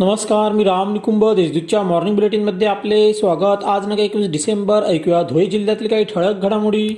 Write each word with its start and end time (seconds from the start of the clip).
नमस्कार 0.00 0.52
मी 0.52 0.64
राम 0.64 0.92
निकुंभ 0.92 1.24
देशदूतच्या 1.34 1.82
मॉर्निंग 1.82 2.14
बुलेटिनमध्ये 2.14 2.68
आपले 2.68 3.12
स्वागत. 3.14 3.64
आज 3.64 3.86
नका 3.86 4.02
एकवीस 4.02 4.30
डिसेंबर 4.30 4.82
ऐकूया 4.82 5.22
धुळे 5.22 5.46
जिल्ह्यातील 5.46 5.88
काही 5.88 6.04
ठळक 6.04 6.42
घडामोडी. 6.42 6.88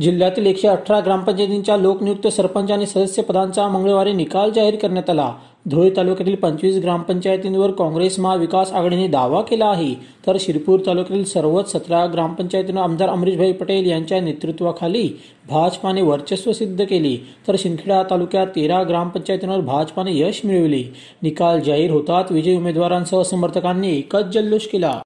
जिल्ह्यातील 0.00 0.46
एकशे 0.46 0.68
अठरा 0.68 1.00
ग्रामपंचायतींच्या 1.00 1.76
लोकनियुक्त 1.76 2.26
सरपंच 2.26 2.70
आणि 2.70 2.86
सदस्य 2.86 3.22
पदांचा 3.22 3.68
मंगळवारी 3.68 4.12
निकाल 4.12 4.50
जाहीर 4.50 4.76
करण्यात 4.76 5.10
आला. 5.10 5.32
धुळे 5.70 5.90
तालुक्यातील 5.96 6.34
पंचवीस 6.34 6.76
ग्रामपंचायतींवर 6.76 7.70
काँग्रेस 7.70 8.18
महाविकास 8.18 8.72
आघाडीने 8.72 9.06
दावा 9.08 9.40
केला 9.42 9.66
आहे. 9.66 9.94
तर 10.26 10.36
शिरपूर 10.40 10.80
तालुक्यातील 10.86 11.24
सर्वच 11.24 11.72
सतरा 11.72 12.04
ग्रामपंचायतीनं 12.06 12.80
आमदार 12.80 13.08
अमरीशभाई 13.08 13.52
पटेल 13.52 13.90
यांच्या 13.90 14.20
नेतृत्वाखाली 14.20 15.08
भाजपाने 15.48 16.02
वर्चस्व 16.02 16.52
सिद्ध 16.52 16.84
केले. 16.84 17.16
तर 17.48 17.56
शिंदखेडा 17.58 18.02
तालुक्यात 18.02 18.46
तेरा 18.46 18.82
ग्रामपंचायतींवर 18.82 19.60
भाजपाने 19.60 20.18
यश 20.18 20.40
मिळविले. 20.44 20.82
निकाल 21.22 21.60
जाहीर 21.60 21.90
होतात 21.90 22.32
विजयी 22.32 22.56
उमेदवारांसह 22.56 23.22
समर्थकांनी 23.22 23.96
एकच 23.98 24.24
जल्लोष 24.24 24.66
केला. 24.66 24.98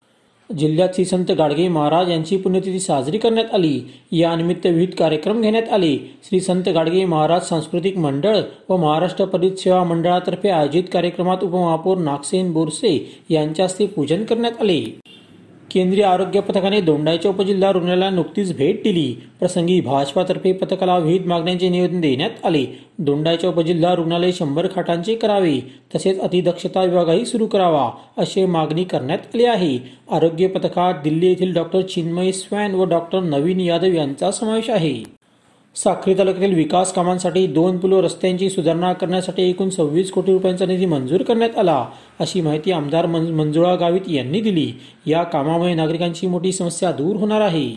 जिल्ह्यात 0.59 0.89
श्री 0.95 1.05
संत 1.05 1.31
गाडगे 1.31 1.69
महाराज 1.69 2.11
यांची 2.11 2.37
पुण्यतिथी 2.37 2.81
साजरी 2.81 3.19
करण्यात 3.19 3.55
आली. 3.55 3.81
यानिमित्त 4.13 4.67
विविध 4.67 4.95
कार्यक्रम 4.95 5.41
घेण्यात 5.41 5.69
आले. 5.73 5.97
श्री 6.25 6.41
संत 6.41 6.69
गाडगे 6.69 7.05
महाराज 7.05 7.49
सांस्कृतिक 7.49 7.97
मंडळ 7.99 8.37
व 8.69 8.77
महाराष्ट्र 8.77 9.25
परित 9.25 9.53
सेवा 9.53 9.83
मंडळातर्फे 9.85 10.49
आयोजित 10.49 10.85
कार्यक्रमात 10.93 11.45
उपमहापौर 11.45 11.99
नागसेन 11.99 12.53
बोरसे 12.53 13.23
यांच्या 13.29 13.65
हस्ते 13.65 13.87
पूजन 13.87 14.25
करण्यात 14.25 14.61
आले. 14.61 14.81
केंद्रीय 15.73 16.05
आरोग्य 16.05 16.41
पथकाने 16.41 16.81
दोंडाईच्या 16.81 17.31
उपजिल्हा 17.31 17.71
रुग्णालयाला 17.73 18.09
नुकतीच 18.11 18.57
भेट 18.57 18.83
दिली. 18.85 19.15
प्रसंगी 19.41 19.81
भाजपातर्फे 19.81 20.53
पथकाला 20.53 20.97
विविध 20.99 21.27
मागण्यांचे 21.27 21.69
निवेदन 21.69 22.01
देण्यात 22.01 22.45
आले. 22.45 22.65
दोंडाईच्या 22.99 23.51
उपजिल्हा 23.51 23.95
रुग्णालय 23.95 24.33
शंभर 24.33 24.67
खाटांचे 24.75 25.15
करावे 25.15 25.59
तसेच 25.95 26.21
अतिदक्षता 26.21 26.83
विभागही 26.83 27.25
सुरू 27.27 27.47
करावा 27.47 27.89
अशी 28.17 28.45
मागणी 28.47 28.85
करण्यात 28.85 29.35
आली 29.35 29.45
आहे. 29.45 29.79
आरोग्य 30.11 30.47
पथकात 30.47 31.03
दिल्ली 31.05 31.27
येथील 31.27 31.55
डॉक्टर 31.55 31.81
चिन्मय 31.81 32.33
स्वॅन 32.33 32.75
व 32.75 32.85
डॉक्टर 32.85 33.21
नवीन 33.21 33.61
यादव 33.61 33.93
यांचा 33.93 34.31
समावेश 34.31 34.71
आहे. 34.71 35.22
साक्री 35.77 36.15
तालुक्यातील 36.15 36.55
विकास 36.55 36.93
कामांसाठी 36.93 37.47
दोन 37.47 37.79
पुलो 37.79 38.03
रस्त्यांची 38.03 38.51
सुधारणा 38.51 38.93
करण्यासाठी 38.93 39.51
एकूण 39.51 39.69
सव्वीस 39.69 40.11
कोटी 40.11 40.33
रुपयांचा 40.33 40.67
निधी 40.67 40.87
मंजूर 40.87 41.23
करण्यात 41.23 41.59
आला 41.59 41.87
अशी 42.21 42.41
माहिती 42.41 42.73
आमदार 42.73 43.07
मन- 43.07 43.33
मंजुळा 43.33 43.75
गावित 43.75 44.01
यांनी 44.09 44.41
दिली. 44.41 44.73
या 45.07 45.23
कामामुळे 45.23 45.75
नागरिकांची 45.75 46.27
मोठी 46.27 46.53
समस्या 46.53 46.93
दूर 46.93 47.17
होणार 47.17 47.41
आहे. 47.41 47.75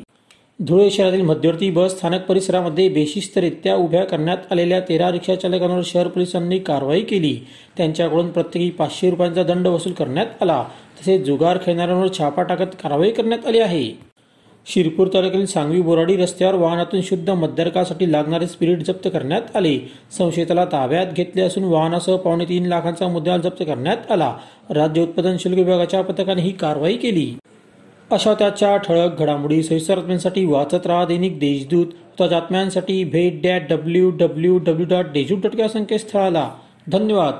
धुळे 0.59 0.91
शहरातील 0.91 1.21
मध्यवर्ती 1.21 1.71
बस 1.71 1.91
स्थानक 1.91 2.21
परिसरामध्ये 2.21 2.89
बेशिस्तरित्या 2.89 3.75
उभ्या 3.75 4.05
करण्यात 4.05 4.37
आलेल्या 4.51 4.79
तेरा 4.79 5.11
रिक्षा 5.11 5.35
चालकांवर 5.35 5.81
शहर 5.85 6.07
पोलिसांनी 6.07 6.59
कारवाई 6.59 7.01
केली. 7.01 7.39
त्यांच्याकडून 7.77 8.31
प्रत्येकी 8.31 8.69
पाचशे 8.69 9.09
रुपयांचा 9.09 9.43
दंड 9.43 9.67
वसूल 9.67 9.91
करण्यात 9.91 10.27
आला. 10.41 10.65
तसेच 11.01 11.21
जुगार 11.21 11.57
खेळणाऱ्यांवर 11.57 12.07
छापा 12.17 12.43
टाकत 12.43 12.75
कारवाई 12.83 13.11
करण्यात 13.11 13.47
आली 13.47 13.59
आहे. 13.59 14.14
शिरपूर 14.67 15.07
तालुक्यातील 15.07 15.45
सांगवी 15.45 15.81
बोराडी 15.81 16.15
रस्त्यावर 16.15 16.55
वाहनातून 16.55 17.01
शुद्ध 17.01 17.29
मद्यर्कासाठी 17.29 18.11
लागणारे 18.11 18.47
स्पिरिट 18.47 18.79
जप्त 18.79 19.09
करण्यात 19.13 19.55
आले. 19.55 19.91
संशयिताला 20.17 20.65
ताब्यात 20.65 21.05
घेतले 21.15 21.41
असून 21.41 21.63
वाहनासह 21.63 22.15
पावणे 22.15 22.45
तीन 22.45 22.65
लाखांचा 22.65 23.07
मुद्दा 23.07 23.37
जप्त 23.37 23.63
करण्यात 23.63 24.11
आला. 24.11 24.37
राज्य 24.69 25.01
उत्पादन 25.01 25.37
शुल्क 25.37 25.57
विभागाच्या 25.57 26.01
पथकाने 26.01 26.41
ही 26.41 26.51
कारवाई 26.51 26.97
केली. 26.97 27.33
अशा 28.11 28.33
त्याच्या 28.33 28.77
ठळक 28.77 29.19
घडामोडी 29.19 29.63
सविस्तर 29.63 29.95
बातम्यांसाठी 29.95 30.45
वाचत 30.45 30.87
राहा 30.87 31.05
दैनिक 31.05 31.39
देशदूत. 31.39 31.85
ताज्या 32.19 32.39
बातम्यांसाठी 32.39 33.03
भेट 33.03 33.41
that 33.43 33.61
W 33.69 34.09
W 34.09 34.57
W 34.57 34.85
dot 34.89 35.05
Deshdoot 35.05 35.37
dot 35.37 35.59
या 35.59 35.67
संकेतस्थळाला. 35.67 36.51
धन्यवाद. 36.91 37.33